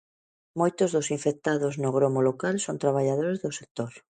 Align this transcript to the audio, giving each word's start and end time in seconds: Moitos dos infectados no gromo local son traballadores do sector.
Moitos 0.59 0.89
dos 0.95 1.07
infectados 1.17 1.73
no 1.83 1.89
gromo 1.97 2.21
local 2.29 2.55
son 2.65 2.81
traballadores 2.83 3.37
do 3.43 3.51
sector. 3.59 3.91